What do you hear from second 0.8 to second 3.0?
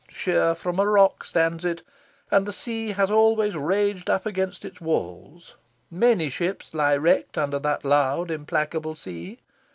rock stands it, and the sea